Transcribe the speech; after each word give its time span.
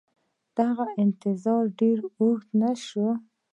دغه 0.57 0.85
انتظار 1.03 1.63
ډېر 1.79 1.97
اوږد 2.19 2.49
نه 2.61 2.69
شو 2.85 3.07